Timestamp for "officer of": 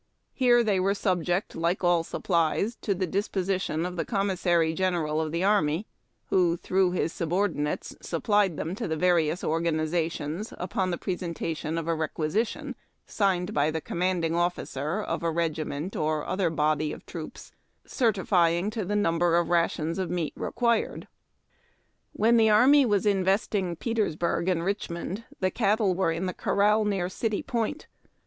14.35-15.21